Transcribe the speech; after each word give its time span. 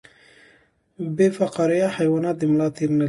بې 1.15 1.27
فقاریه 1.37 1.87
حیوانات 1.97 2.35
د 2.37 2.41
ملا 2.51 2.67
تیر 2.75 2.89
نلري 2.91 2.99